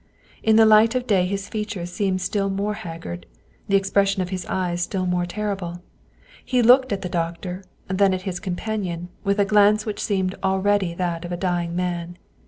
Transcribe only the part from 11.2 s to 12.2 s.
of a dying man.